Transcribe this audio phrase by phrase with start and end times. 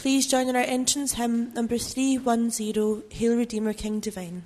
[0.00, 4.44] please join in our entrance hymn number 310, Hail Redeemer King Divine.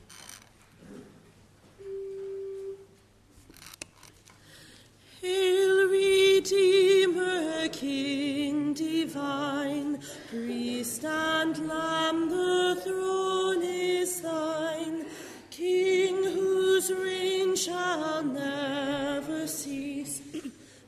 [5.22, 15.06] Hail, Redeemer, King divine, priest and lamb, the throne is thine.
[15.52, 20.20] King whose reign shall never cease,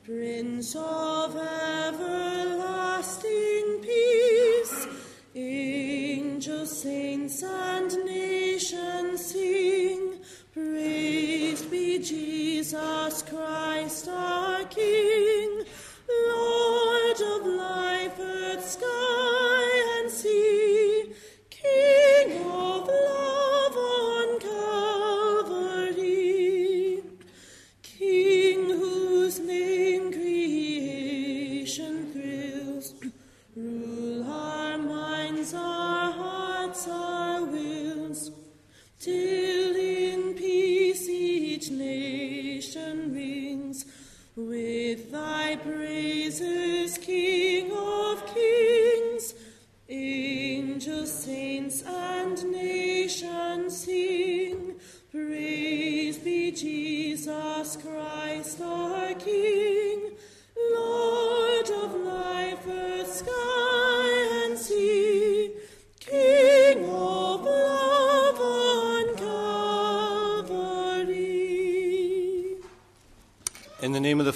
[0.03, 2.56] Prince of everlasting
[6.77, 10.19] saints, and nations sing,
[10.53, 15.36] Praised be Jesus Christ our King,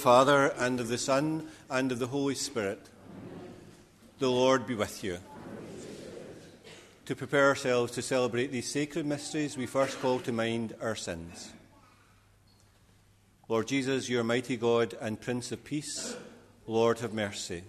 [0.02, 2.80] Father, and of the Son, and of the Holy Spirit,
[4.18, 5.18] the Lord be with you.
[7.06, 11.52] To prepare ourselves to celebrate these sacred mysteries, we first call to mind our sins.
[13.48, 16.16] Lord Jesus, your mighty God and Prince of Peace,
[16.66, 17.62] Lord have mercy.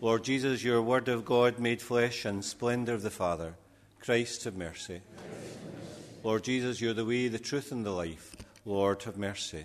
[0.00, 3.54] Lord Jesus, your Word of God made flesh and splendour of the Father,
[4.00, 5.00] Christ have mercy.
[6.24, 9.64] Lord Jesus, you are the way, the truth, and the life, Lord have mercy.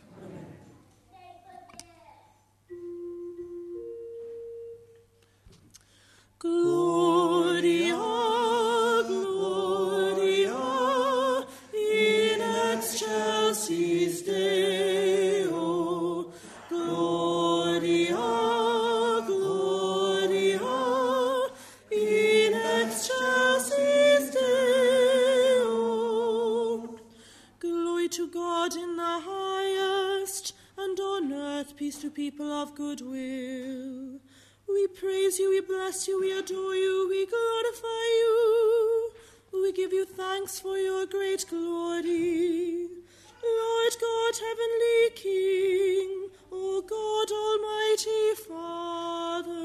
[31.91, 34.19] Peace to people of good will.
[34.67, 39.11] We praise you, we bless you, we adore you, we glorify you.
[39.51, 42.87] We give you thanks for your great glory.
[43.43, 49.60] Lord God, heavenly King, O God, almighty Father.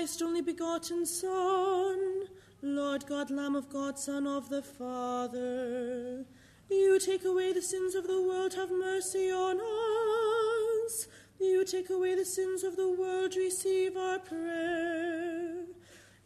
[0.00, 2.22] Christ, only begotten Son,
[2.62, 6.24] Lord God, Lamb of God, Son of the Father,
[6.70, 11.06] you take away the sins of the world, have mercy on us.
[11.38, 15.66] You take away the sins of the world, receive our prayer.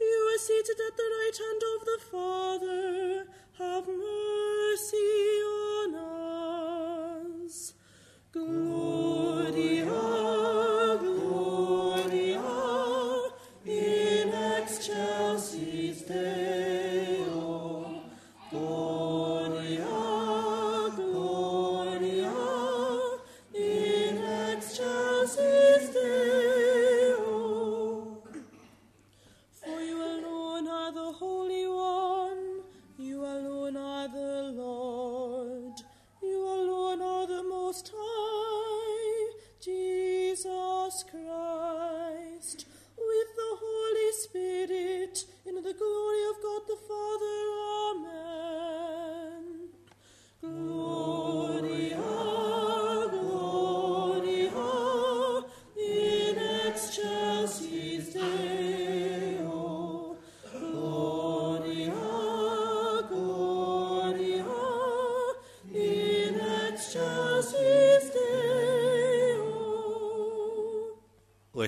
[0.01, 3.27] You are seated at the right hand of the Father,
[3.59, 5.43] have mercy
[5.83, 5.95] on
[7.43, 7.75] us.
[8.31, 10.24] Gloria,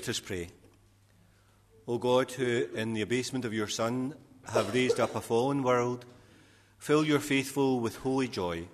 [0.06, 0.46] Let us pray.
[1.88, 4.14] O God, who in the abasement of your Son
[4.52, 6.04] have raised up a fallen world,
[6.78, 8.68] fill your faithful with holy joy.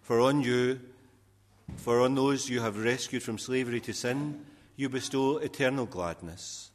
[0.00, 0.80] For on you,
[1.76, 6.70] for on those you have rescued from slavery to sin, you bestow eternal gladness.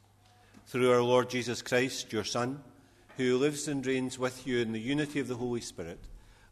[0.68, 2.62] Through our Lord Jesus Christ, your Son,
[3.16, 5.98] who lives and reigns with you in the unity of the Holy Spirit,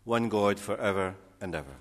[0.02, 1.76] one God for ever and ever.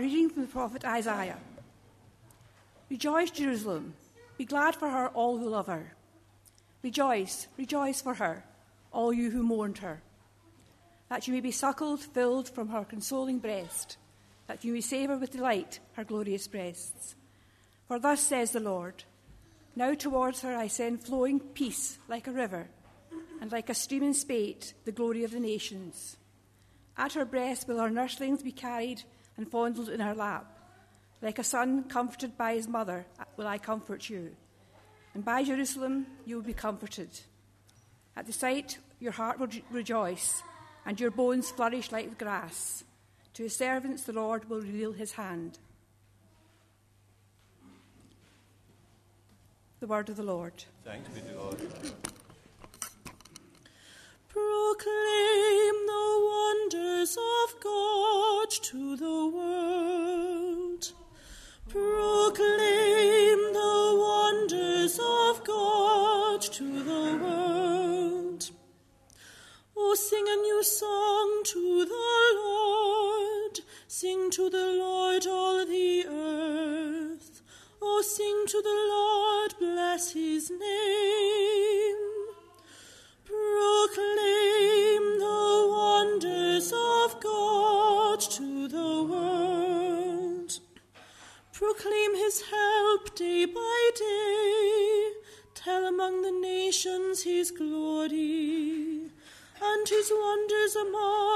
[0.00, 1.36] Reading from the prophet Isaiah.
[2.88, 3.92] Rejoice, Jerusalem.
[4.38, 5.92] Be glad for her, all who love her.
[6.82, 8.42] Rejoice, rejoice for her,
[8.92, 10.00] all you who mourned her.
[11.10, 13.98] That you may be suckled, filled from her consoling breast,
[14.46, 17.14] that you may savour with delight her glorious breasts.
[17.86, 19.04] For thus says the Lord
[19.76, 22.68] Now towards her I send flowing peace like a river,
[23.42, 26.16] and like a streaming spate, the glory of the nations.
[26.96, 29.02] At her breast will her nurslings be carried
[29.40, 30.44] and fondled in her lap.
[31.22, 33.06] Like a son comforted by his mother,
[33.38, 34.36] will I comfort you.
[35.14, 37.08] And by Jerusalem you will be comforted.
[38.14, 40.42] At the sight, your heart will rejoice,
[40.84, 42.84] and your bones flourish like the grass.
[43.34, 45.58] To his servants, the Lord will reveal his hand.
[49.80, 50.64] The word of the Lord.
[50.84, 52.10] Thanks be to God.
[54.40, 60.92] Proclaim the wonders of God to the world.
[61.68, 68.50] Proclaim the wonders of God to the world.
[69.76, 73.60] Oh, sing a new song to the Lord.
[73.88, 77.42] Sing to the Lord all the earth.
[77.82, 78.79] Oh, sing to the
[97.18, 99.10] his glory
[99.60, 101.29] and his wonders among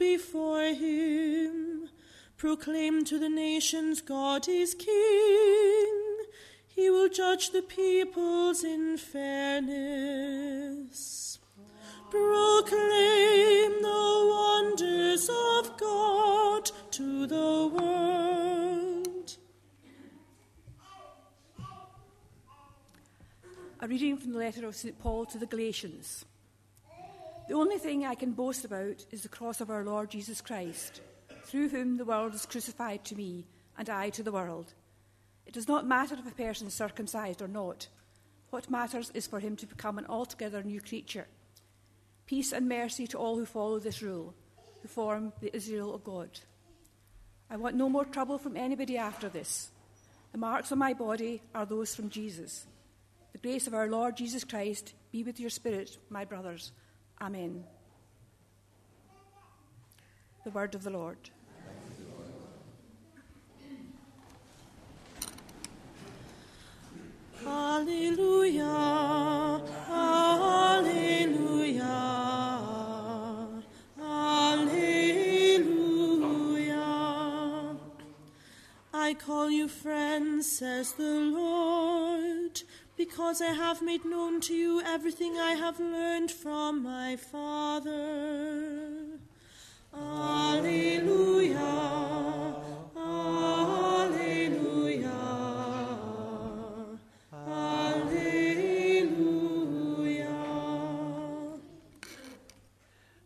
[0.00, 1.88] before him.
[2.38, 6.16] Proclaim to the nations God is king.
[6.66, 10.08] He will judge the peoples in fairness.
[12.08, 19.36] Proclaim the wonders of God to the world.
[23.80, 24.98] A reading from the letter of St.
[24.98, 26.24] Paul to the Galatians.
[27.50, 31.00] The only thing I can boast about is the cross of our Lord Jesus Christ,
[31.42, 33.44] through whom the world is crucified to me,
[33.76, 34.72] and I to the world.
[35.46, 37.88] It does not matter if a person is circumcised or not.
[38.50, 41.26] What matters is for him to become an altogether new creature.
[42.24, 44.32] Peace and mercy to all who follow this rule,
[44.82, 46.30] who form the Israel of God.
[47.50, 49.72] I want no more trouble from anybody after this.
[50.30, 52.64] The marks on my body are those from Jesus.
[53.32, 56.70] The grace of our Lord Jesus Christ be with your spirit, my brothers.
[57.22, 57.64] Amen.
[60.44, 61.18] The word of the Lord.
[67.46, 68.64] Alleluia,
[69.90, 71.10] Alleluia,
[74.00, 74.80] Alleluia.
[78.94, 81.59] I call you friends, says the Lord,
[83.06, 87.96] because I have made known to you everything I have learned from my Father.
[89.94, 91.56] Alleluia,
[92.94, 94.20] Alleluia.
[97.32, 98.60] Alleluia.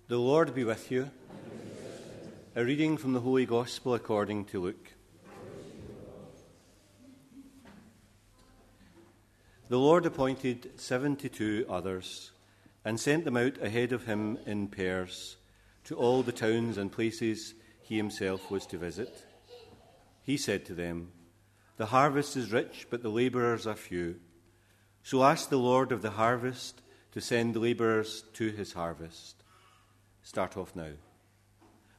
[0.07, 1.11] The Lord be with you.
[2.55, 4.94] A reading from the Holy Gospel according to Luke.
[9.69, 12.33] The Lord appointed seventy two others
[12.85, 15.37] and sent them out ahead of him in pairs
[15.85, 19.27] to all the towns and places he himself was to visit.
[20.23, 21.13] he said to them,
[21.79, 24.17] The harvest is rich, but the labourers are few.
[25.03, 29.43] So ask the Lord of the harvest to send the labourers to his harvest.
[30.23, 30.93] Start off now.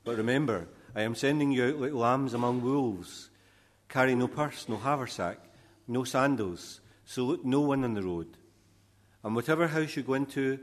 [0.03, 3.29] But remember, I am sending you out like lambs among wolves.
[3.89, 5.39] Carry no purse, no haversack,
[5.87, 8.37] no sandals, salute no one on the road.
[9.23, 10.59] And whatever house you go into,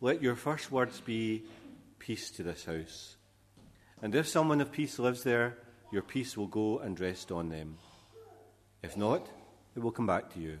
[0.00, 1.44] let your first words be
[1.98, 3.16] peace to this house.
[4.02, 5.58] And if someone of peace lives there,
[5.92, 7.78] your peace will go and rest on them.
[8.82, 9.28] If not,
[9.76, 10.58] it will come back to you.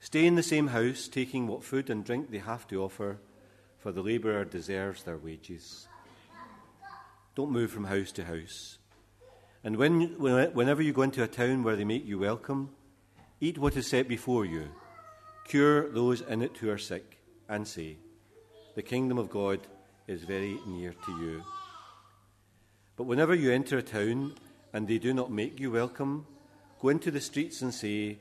[0.00, 3.18] Stay in the same house, taking what food and drink they have to offer,
[3.78, 5.86] for the labourer deserves their wages.
[7.34, 8.78] Don't move from house to house.
[9.62, 12.70] And when, whenever you go into a town where they make you welcome,
[13.40, 14.68] eat what is set before you,
[15.46, 17.96] cure those in it who are sick, and say,
[18.74, 19.60] The kingdom of God
[20.06, 21.42] is very near to you.
[22.96, 24.34] But whenever you enter a town
[24.72, 26.26] and they do not make you welcome,
[26.80, 28.18] go into the streets and say,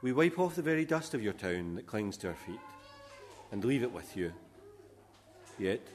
[0.00, 2.60] We wipe off the very dust of your town that clings to our feet,
[3.50, 4.32] and leave it with you.
[5.58, 5.86] Yet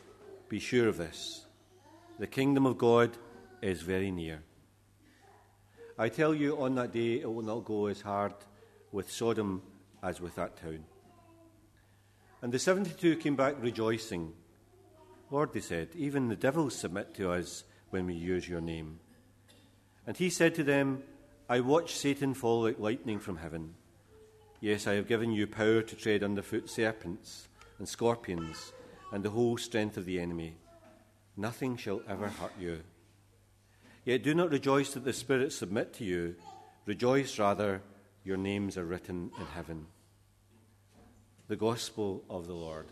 [0.50, 1.46] be sure of this
[2.20, 3.16] the kingdom of God
[3.62, 4.42] is very near.
[5.98, 8.34] I tell you, on that day it will not go as hard
[8.92, 9.64] with Sodom
[10.04, 10.86] as with that town.
[12.42, 14.34] And the 72 came back rejoicing.
[15.32, 19.00] Lord, they said, even the devils submit to us when we use your name.
[20.06, 21.02] And he said to them,
[21.50, 23.74] I watched Satan fall like lightning from heaven.
[24.62, 27.48] Yes, I have given you power to tread underfoot serpents
[27.80, 28.72] and scorpions
[29.12, 30.58] and the whole strength of the enemy.
[31.36, 32.80] Nothing shall ever hurt you.
[34.08, 36.36] Yet do not rejoice that the spirits submit to you.
[36.86, 37.82] Rejoice rather,
[38.24, 39.88] your names are written in heaven.
[41.50, 42.86] The Gospel of the Lord.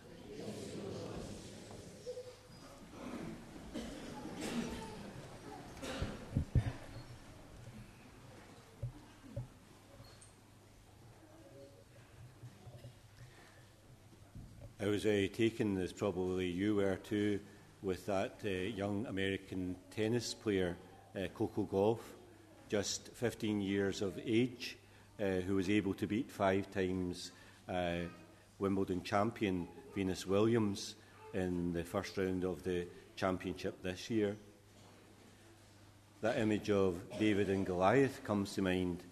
[14.81, 17.39] I was uh, taken, as probably you were too,
[17.81, 20.75] with that uh, young American tennis player,
[21.33, 21.99] Coco Gauff,
[22.69, 24.77] just 15 years of age,
[25.19, 27.31] uh, who was able to beat five times
[27.69, 27.99] uh,
[28.59, 30.95] Wimbledon champion Venus Williams
[31.33, 34.35] in the first round of the championship this year.
[36.21, 39.03] That image of David and Goliath comes to mind.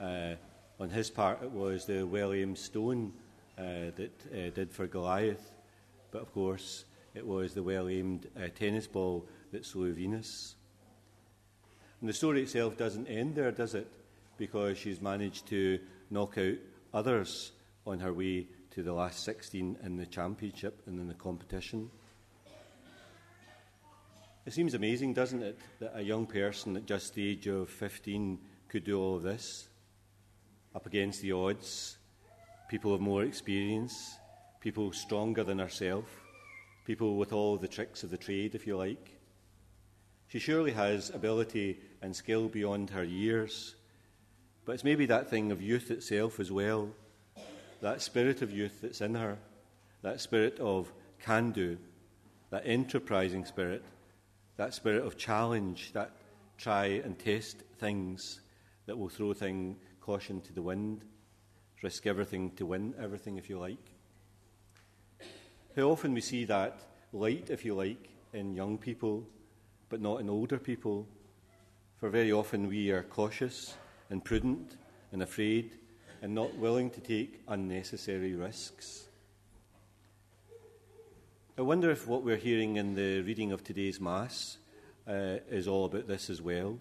[0.00, 0.34] Uh,
[0.80, 3.12] on his part, it was the aimed stone
[3.58, 5.52] uh, that uh, did for Goliath,
[6.10, 10.56] but of course it was the well aimed uh, tennis ball that slew Venus.
[12.02, 13.86] And the story itself doesn't end there, does it?
[14.36, 15.78] Because she's managed to
[16.10, 16.56] knock out
[16.92, 17.52] others
[17.86, 21.88] on her way to the last 16 in the championship and in the competition.
[24.44, 28.36] It seems amazing, doesn't it, that a young person at just the age of 15
[28.68, 29.68] could do all of this
[30.74, 31.98] up against the odds
[32.68, 34.16] people of more experience,
[34.58, 36.06] people stronger than herself,
[36.86, 39.20] people with all the tricks of the trade, if you like.
[40.28, 43.74] She surely has ability and skill beyond her years,
[44.64, 46.90] but it's maybe that thing of youth itself as well,
[47.80, 49.38] that spirit of youth that's in her,
[50.02, 51.78] that spirit of can do,
[52.50, 53.82] that enterprising spirit,
[54.56, 56.10] that spirit of challenge, that
[56.58, 58.40] try and test things
[58.86, 61.04] that will throw thing caution to the wind.
[61.82, 63.92] Risk everything to win everything, if you like.
[65.74, 66.80] How often we see that
[67.12, 69.26] light, if you like, in young people,
[69.88, 71.06] but not in older people.
[72.02, 73.76] For very often we are cautious
[74.10, 74.76] and prudent
[75.12, 75.76] and afraid
[76.20, 79.06] and not willing to take unnecessary risks.
[81.56, 84.58] I wonder if what we're hearing in the reading of today's Mass
[85.06, 86.76] uh, is all about this as well.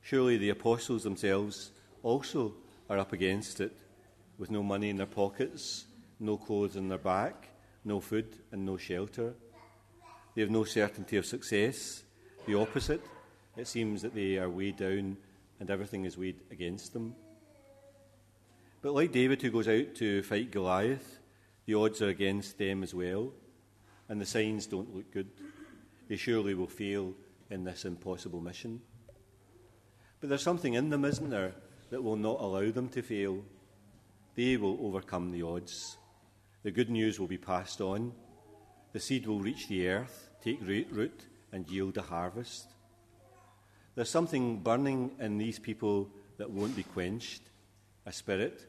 [0.00, 1.72] Surely the apostles themselves
[2.02, 2.54] also
[2.88, 3.76] are up against it
[4.38, 5.84] with no money in their pockets,
[6.18, 7.50] no clothes on their back,
[7.84, 9.34] no food, and no shelter.
[10.34, 12.04] They have no certainty of success.
[12.46, 13.04] The opposite,
[13.56, 15.16] it seems that they are weighed down
[15.60, 17.14] and everything is weighed against them.
[18.80, 21.20] But like David, who goes out to fight Goliath,
[21.66, 23.32] the odds are against them as well,
[24.08, 25.30] and the signs don't look good.
[26.08, 27.14] They surely will fail
[27.48, 28.80] in this impossible mission.
[30.18, 31.54] But there's something in them, isn't there,
[31.90, 33.44] that will not allow them to fail.
[34.34, 35.96] They will overcome the odds.
[36.64, 38.12] The good news will be passed on.
[38.92, 42.71] The seed will reach the earth, take root, and yield a harvest.
[43.94, 46.08] There's something burning in these people
[46.38, 47.42] that won't be quenched
[48.04, 48.66] a spirit,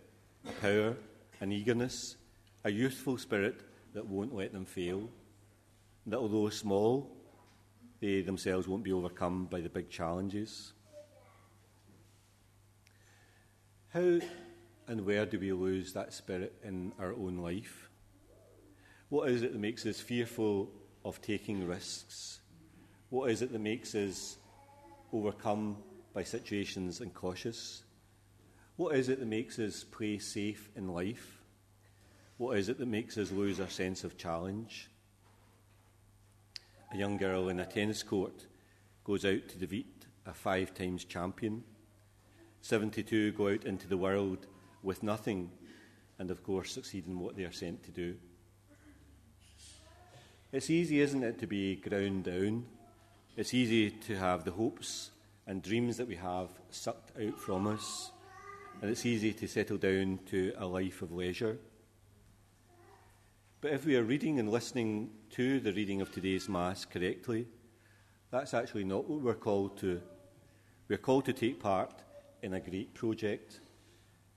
[0.48, 0.96] a power,
[1.42, 2.18] an eagerness,
[2.64, 3.62] a youthful spirit
[3.94, 5.10] that won't let them fail.
[6.06, 7.10] That although small,
[8.00, 10.74] they themselves won't be overcome by the big challenges.
[13.90, 14.20] How
[14.88, 17.90] and where do we lose that spirit in our own life?
[19.10, 20.70] What is it that makes us fearful
[21.06, 22.42] of taking risks?
[23.10, 24.38] What is it that makes us
[25.14, 25.78] overcome
[26.14, 27.84] by situations and cautious?
[28.76, 31.40] What is it that makes us play safe in life?
[32.38, 34.90] What is it that makes us lose our sense of challenge?
[36.92, 38.46] A young girl in a tennis court
[39.04, 41.64] goes out to defeat a five times champion.
[42.62, 44.48] 72 go out into the world
[44.82, 45.52] with nothing
[46.18, 48.16] and, of course, succeed in what they are sent to do.
[50.52, 52.66] It's easy, isn't it, to be ground down?
[53.36, 55.10] It's easy to have the hopes
[55.48, 58.12] and dreams that we have sucked out from us,
[58.80, 61.58] and it's easy to settle down to a life of leisure.
[63.60, 67.48] But if we are reading and listening to the reading of today's Mass correctly,
[68.30, 70.00] that's actually not what we're called to.
[70.88, 72.04] We're called to take part
[72.44, 73.62] in a great project,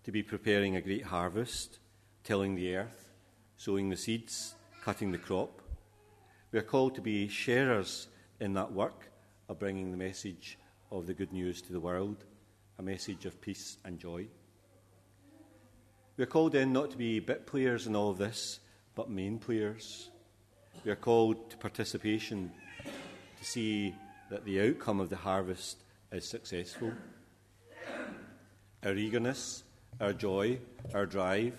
[0.04, 1.80] to be preparing a great harvest,
[2.24, 3.12] tilling the earth,
[3.58, 5.60] sowing the seeds, cutting the crop.
[6.50, 8.08] We are called to be sharers
[8.40, 9.10] in that work
[9.48, 10.58] of bringing the message
[10.90, 12.24] of the good news to the world,
[12.78, 14.26] a message of peace and joy.
[16.16, 18.60] We are called in not to be bit players in all of this,
[18.94, 20.10] but main players.
[20.84, 22.52] We are called to participation
[23.38, 23.94] to see
[24.30, 25.78] that the outcome of the harvest
[26.12, 26.92] is successful.
[28.82, 29.62] Our eagerness,
[30.00, 30.58] our joy,
[30.94, 31.54] our drive,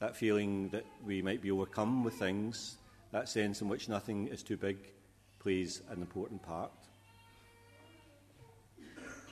[0.00, 2.76] that feeling that we might be overcome with things,
[3.12, 4.76] that sense in which nothing is too big,
[5.46, 6.72] plays an important part.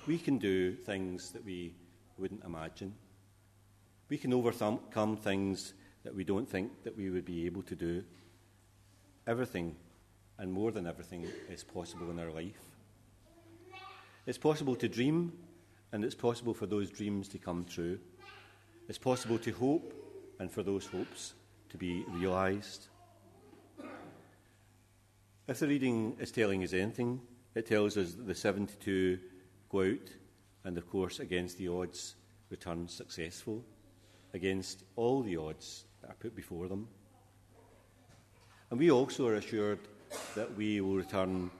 [0.06, 1.74] We can do things that we
[2.18, 2.94] wouldn't imagine.
[4.08, 8.04] We can overcome things that we don't think that we would be able to do.
[9.26, 9.74] Everything,
[10.38, 12.62] and more than everything, is possible in our life.
[14.24, 15.32] It's possible to dream,
[15.90, 17.98] and it's possible for those dreams to come true.
[18.88, 19.92] It's possible to hope,
[20.38, 21.34] and for those hopes
[21.70, 22.86] to be realised.
[25.46, 27.20] If the reading is telling us anything,
[27.54, 29.18] it tells us that the 72
[29.68, 30.10] go out
[30.64, 32.14] and, of course, against the odds,
[32.48, 33.62] return successful,
[34.32, 36.88] against all the odds that are put before them.
[38.70, 39.80] And we also are assured
[40.34, 41.50] that we will return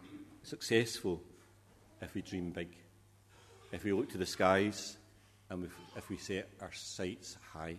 [0.45, 1.21] successful
[2.01, 2.75] if we dream big,
[3.71, 4.97] if we look to the skies,
[5.51, 7.79] and if we set our sights high.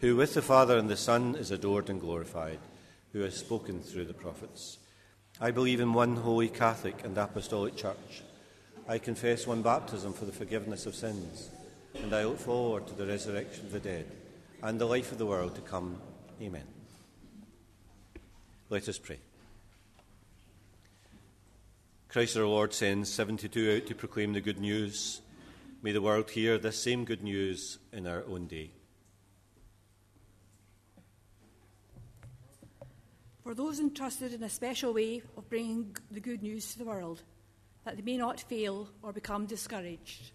[0.00, 2.58] who with the Father and the Son is adored and glorified,
[3.12, 4.78] who has spoken through the prophets.
[5.40, 8.22] I believe in one holy Catholic and Apostolic Church.
[8.88, 11.50] I confess one baptism for the forgiveness of sins,
[11.94, 14.06] and I look forward to the resurrection of the dead
[14.62, 16.00] and the life of the world to come.
[16.40, 16.66] Amen.
[18.68, 19.18] Let us pray.
[22.08, 25.20] Christ our Lord sends 72 out to proclaim the good news.
[25.82, 28.70] May the world hear this same good news in our own day.
[33.46, 37.22] For those entrusted in a special way of bringing the good news to the world,
[37.84, 40.32] that they may not fail or become discouraged.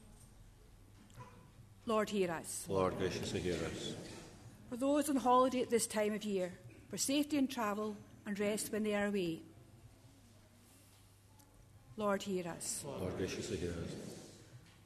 [1.86, 2.65] Lord, hear us.
[2.69, 3.95] Lord, graciously hear us.
[4.69, 6.54] For those on holiday at this time of year,
[6.89, 9.41] for safety in travel and rest when they are away.
[11.97, 12.86] Lord, hear us.
[12.88, 13.91] Lord, graciously hear us.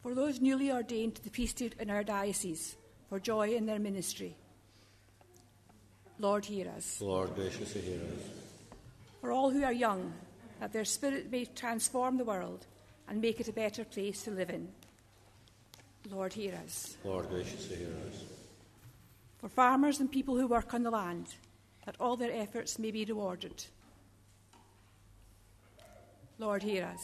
[0.01, 2.75] For those newly ordained to the priesthood in our diocese,
[3.07, 4.35] for joy in their ministry.
[6.19, 7.01] Lord, hear us.
[7.01, 8.77] Lord, graciously hear us.
[9.21, 10.13] For all who are young,
[10.59, 12.65] that their spirit may transform the world
[13.07, 14.69] and make it a better place to live in.
[16.09, 16.97] Lord, hear us.
[17.03, 18.23] Lord, graciously hear us.
[19.39, 21.27] For farmers and people who work on the land,
[21.85, 23.65] that all their efforts may be rewarded.
[26.39, 27.01] Lord, hear us.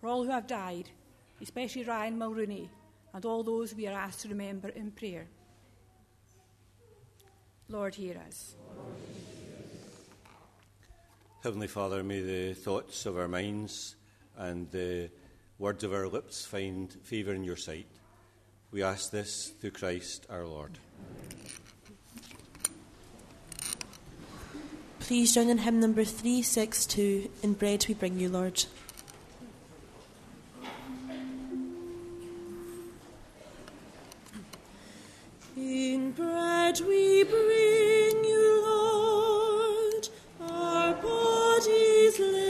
[0.00, 0.88] For all who have died,
[1.40, 2.68] especially Ryan Mulrooney
[3.14, 5.26] and all those we are asked to remember in prayer.
[7.72, 8.54] Lord, hear us.
[11.42, 13.96] Heavenly Father, may the thoughts of our minds
[14.36, 15.08] and the
[15.58, 17.86] words of our lips find favour in your sight.
[18.72, 20.78] We ask this through Christ our Lord.
[25.00, 28.66] Please join in hymn number 362 In Bread We Bring You, Lord.
[35.74, 40.08] In bread we bring you, Lord,
[40.38, 42.41] our bodies.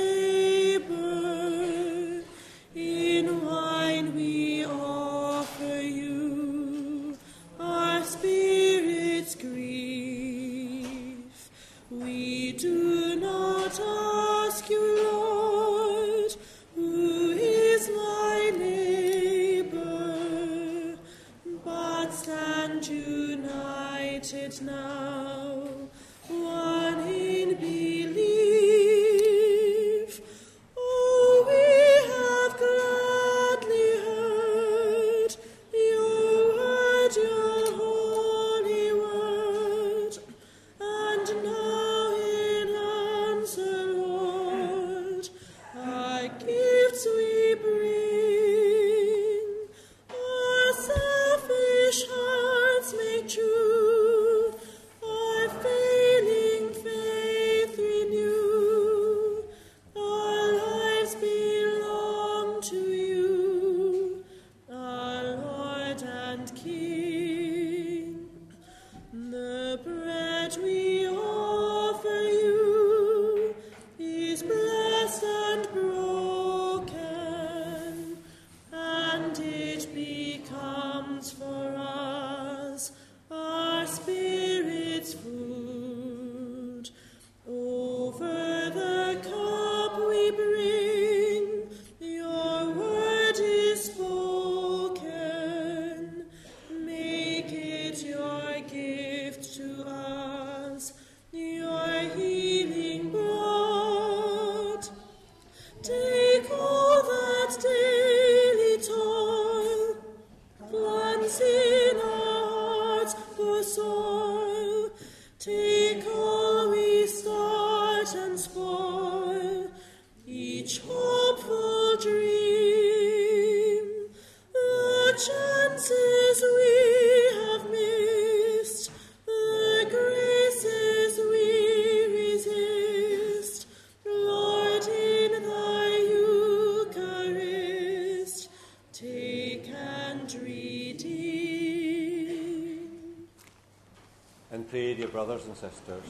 [145.52, 146.04] And sisters,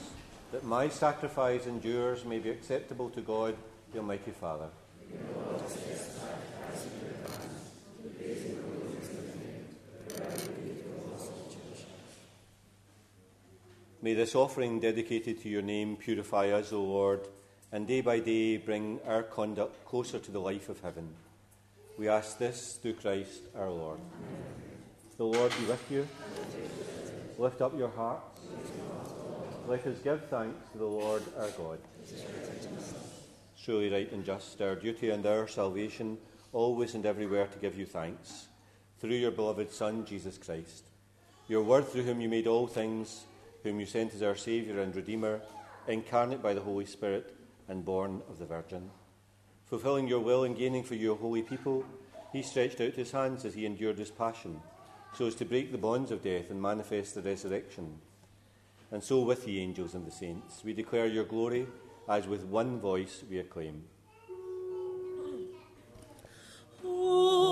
[0.53, 3.57] that my sacrifice and yours may be acceptable to God,
[3.93, 4.69] the Almighty Father.
[14.01, 17.27] May this offering dedicated to your name purify us, O Lord,
[17.73, 21.09] and day by day bring our conduct closer to the life of heaven.
[21.99, 23.99] We ask this through Christ our Lord.
[25.17, 26.07] The Lord be with you.
[27.39, 28.41] Lift up your hearts.
[29.69, 31.79] Let us give thanks to the Lord our God.
[33.65, 36.19] Truly right and just, our duty and our salvation,
[36.53, 38.49] always and everywhere to give you thanks,
[38.99, 40.85] through your beloved Son, Jesus Christ.
[41.49, 43.25] Your word through whom you made all things,
[43.63, 45.41] whom you sent as our Saviour and Redeemer,
[45.87, 47.35] incarnate by the Holy Spirit
[47.69, 48.91] and born of the Virgin.
[49.67, 51.85] Fulfilling your will and gaining for you a holy people,
[52.33, 54.61] he stretched out his hands as he endured his passion,
[55.15, 58.01] so as to break the bonds of death and manifest the resurrection.
[58.93, 61.67] And so, with the angels and the saints, we declare your glory
[62.09, 63.85] as with one voice we acclaim.
[66.83, 67.52] Holy,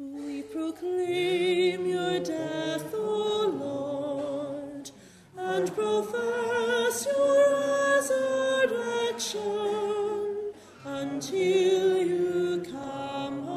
[0.00, 4.92] We proclaim your death, O Lord,
[5.36, 7.98] and profess your
[8.70, 10.52] resurrection
[10.84, 13.48] until you come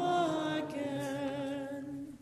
[0.58, 2.18] again.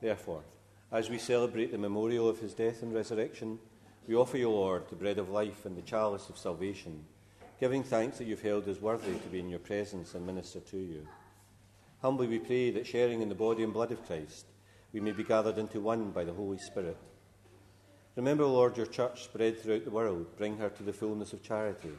[0.00, 0.42] Therefore,
[0.90, 3.58] as we celebrate the memorial of his death and resurrection,
[4.08, 7.04] we offer you, Lord, the bread of life and the chalice of salvation,
[7.60, 10.78] giving thanks that you've held us worthy to be in your presence and minister to
[10.78, 11.06] you.
[12.02, 14.46] Humbly we pray that sharing in the body and blood of Christ,
[14.92, 16.96] we may be gathered into one by the Holy Spirit.
[18.16, 20.36] Remember, Lord, your church spread throughout the world.
[20.38, 21.92] Bring her to the fullness of charity,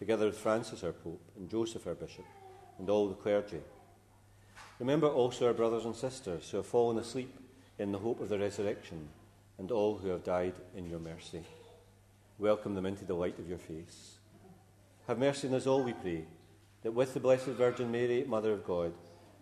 [0.00, 2.24] together with Francis, our Pope, and Joseph, our Bishop,
[2.80, 3.60] and all the clergy.
[4.80, 7.32] Remember also our brothers and sisters who have fallen asleep
[7.78, 9.08] in the hope of the resurrection,
[9.58, 11.44] and all who have died in your mercy.
[12.40, 14.18] Welcome them into the light of your face.
[15.06, 16.24] Have mercy on us all, we pray,
[16.82, 18.92] that with the Blessed Virgin Mary, Mother of God,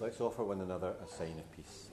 [0.00, 1.88] Let's offer one another a sign of peace.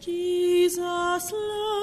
[0.00, 1.81] Jesus, Lamb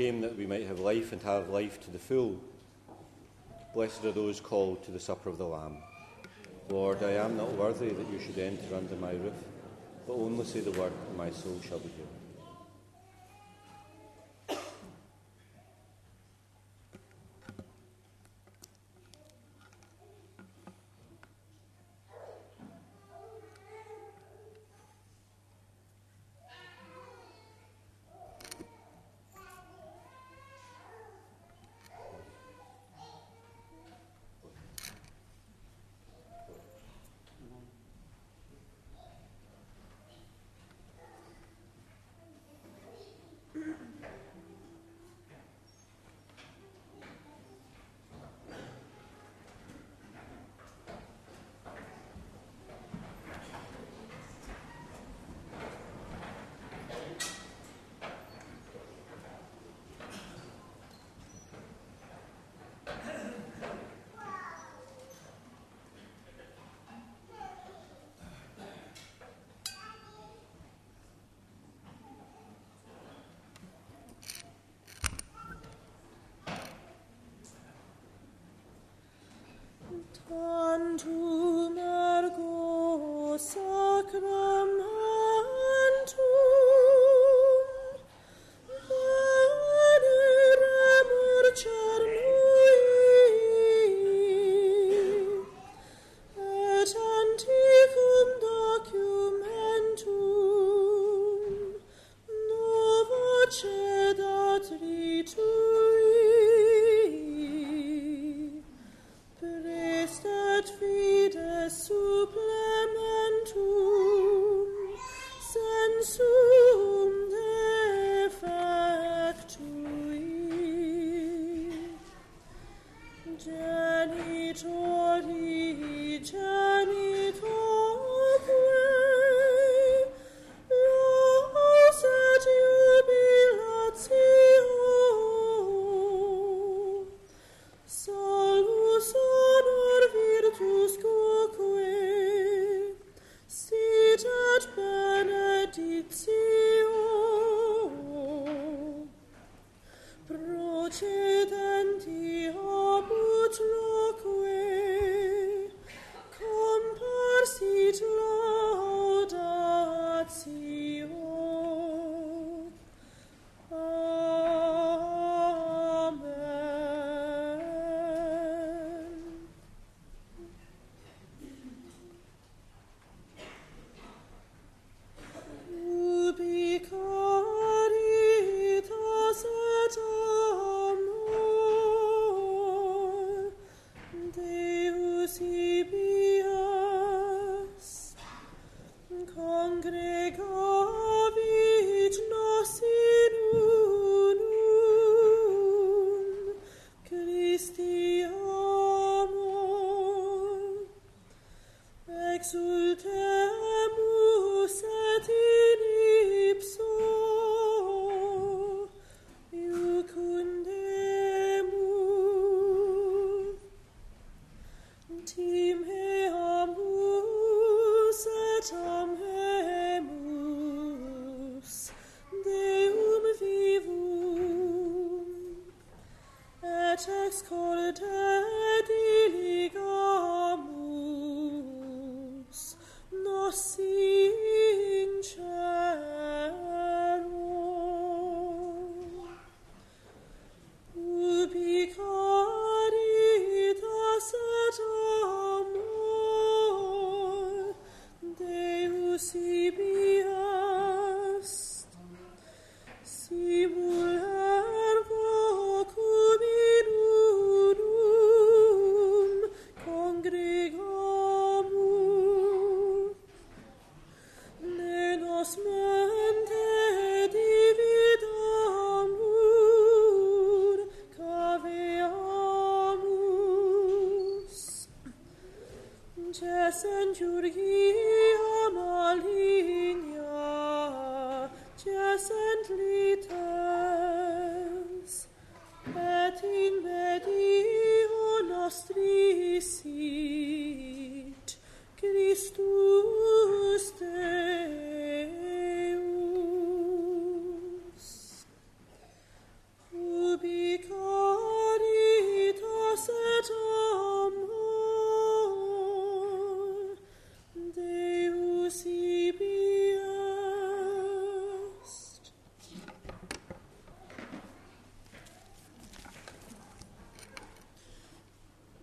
[0.00, 2.40] came that we might have life and have life to the full.
[3.74, 5.76] Blessed are those called to the supper of the Lamb.
[6.70, 9.34] Lord, I am not worthy that you should enter under my roof,
[10.06, 12.09] but only say the word, and my soul shall be healed.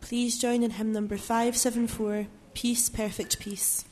[0.07, 3.83] Please join in hymn number 574 Peace, Perfect Peace.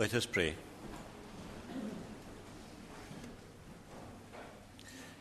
[0.00, 0.54] Let us pray.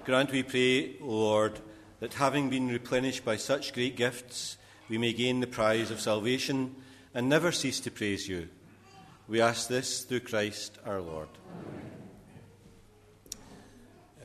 [0.06, 1.60] Grant, we pray, O Lord,
[2.00, 4.56] that having been replenished by such great gifts,
[4.88, 6.78] we may gain the prize of salvation
[7.14, 8.48] and never cease to praise you.
[9.28, 11.28] We ask this through Christ our Lord.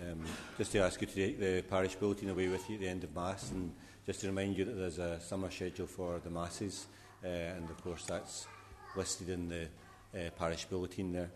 [0.00, 0.24] Um,
[0.56, 3.02] just to ask you to take the parish bulletin away with you at the end
[3.02, 3.72] of Mass, and
[4.06, 6.86] just to remind you that there's a summer schedule for the Masses,
[7.24, 8.46] uh, and of course that's
[8.94, 9.66] listed in the
[10.14, 11.30] uh, parish bulletin there.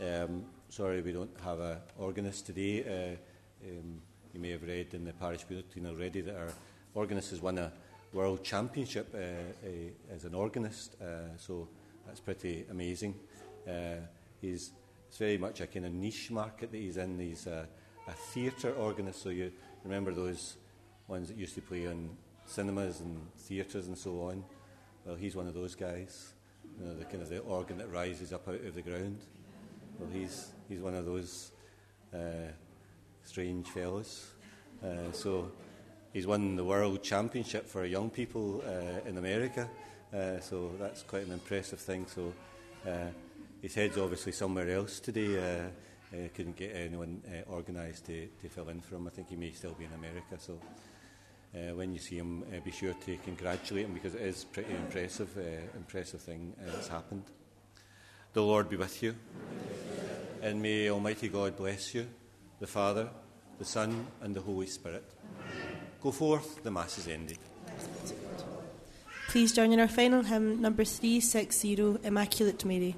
[0.00, 2.82] Um, sorry we don't have an organist today.
[2.82, 4.00] Uh, um,
[4.32, 6.52] you may have read in the parish bulletin already that our
[6.94, 7.72] organist has won a
[8.12, 11.68] world championship uh, uh, as an organist, uh, so
[12.06, 13.14] that's pretty amazing.
[13.66, 13.96] Uh,
[14.40, 14.70] he's
[15.08, 17.18] it's very much a kind of niche market that he's in.
[17.20, 17.68] He's a,
[18.08, 19.52] a theatre organist, so you
[19.84, 20.56] remember those
[21.06, 22.10] ones that used to play in
[22.46, 24.44] cinemas and theatres and so on.
[25.04, 26.33] Well, he's one of those guys.
[26.80, 29.18] You know, the kind of the organ that rises up out of the ground.
[29.98, 31.52] Well, he's he's one of those
[32.12, 32.50] uh,
[33.24, 34.32] strange fellows.
[34.82, 35.50] Uh, so
[36.12, 39.68] he's won the world championship for young people uh, in America.
[40.12, 42.06] Uh, so that's quite an impressive thing.
[42.06, 42.32] So
[42.86, 43.10] uh,
[43.62, 45.38] his head's obviously somewhere else today.
[45.38, 45.68] Uh,
[46.36, 49.08] couldn't get anyone organised to, to fill in for him.
[49.08, 50.38] I think he may still be in America.
[50.38, 50.60] So
[51.54, 54.74] uh, when you see him, uh, be sure to congratulate him because it is pretty
[54.74, 57.24] impressive, uh, impressive thing uh, that's happened.
[58.32, 59.14] The Lord be with you,
[60.42, 62.06] and may Almighty God bless you,
[62.58, 63.08] the Father,
[63.58, 65.04] the Son, and the Holy Spirit.
[66.02, 67.38] Go forth, the Mass is ended.
[69.28, 72.96] Please join in our final hymn, number 360, Immaculate Mary.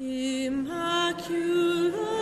[0.00, 2.13] Immaculate